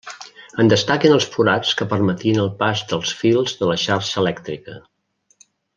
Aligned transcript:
En 0.61 0.71
destaquen 0.71 1.13
els 1.17 1.27
forats 1.35 1.75
que 1.81 1.87
permetien 1.93 2.41
el 2.45 2.49
pas 2.63 2.83
dels 2.93 3.15
fils 3.23 3.57
de 3.61 3.73
la 3.73 3.77
xarxa 3.87 4.21
elèctrica. 4.25 4.81